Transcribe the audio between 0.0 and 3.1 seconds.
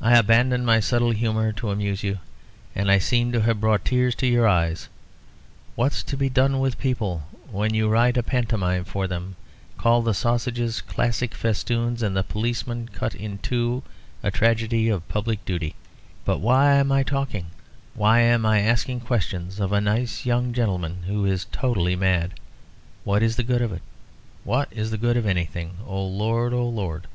I abandoned my subtle humour to amuse you, and I